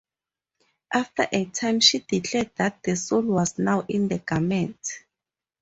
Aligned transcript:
After 0.91 1.27
a 1.31 1.45
time 1.45 1.79
she 1.79 1.99
declared 1.99 2.49
that 2.55 2.81
the 2.81 2.95
soul 2.95 3.21
was 3.21 3.59
now 3.59 3.85
in 3.87 4.07
the 4.07 4.17
garment. 4.17 5.03